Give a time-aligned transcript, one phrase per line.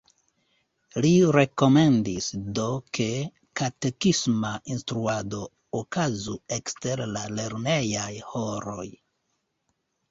[1.05, 2.65] Li rekomendis, do,
[2.99, 3.07] ke
[3.61, 5.43] katekisma instruado
[5.83, 8.91] okazu ekster la lernejaj horoj.